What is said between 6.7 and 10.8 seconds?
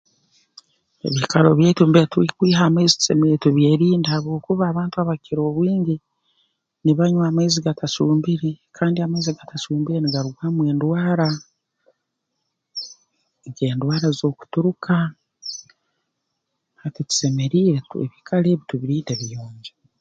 nibanywa amaizi gatacumbire kandi amaizi agatacumbire nigarugamu